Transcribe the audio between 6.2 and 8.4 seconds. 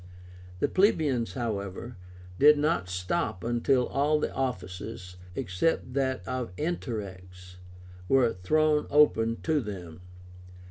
of Interrex, were